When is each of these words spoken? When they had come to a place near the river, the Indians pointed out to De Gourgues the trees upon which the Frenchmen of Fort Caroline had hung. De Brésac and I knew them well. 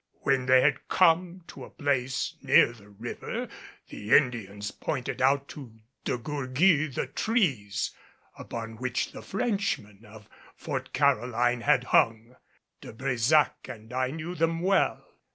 When 0.21 0.47
they 0.47 0.61
had 0.61 0.87
come 0.87 1.43
to 1.49 1.63
a 1.63 1.69
place 1.69 2.33
near 2.41 2.73
the 2.73 2.89
river, 2.89 3.47
the 3.89 4.17
Indians 4.17 4.71
pointed 4.71 5.21
out 5.21 5.47
to 5.49 5.75
De 6.05 6.17
Gourgues 6.17 6.95
the 6.95 7.05
trees 7.05 7.91
upon 8.35 8.77
which 8.77 9.11
the 9.11 9.21
Frenchmen 9.21 10.03
of 10.03 10.27
Fort 10.55 10.91
Caroline 10.93 11.61
had 11.61 11.83
hung. 11.83 12.35
De 12.81 12.91
Brésac 12.91 13.71
and 13.71 13.93
I 13.93 14.09
knew 14.09 14.33
them 14.33 14.61
well. 14.61 15.05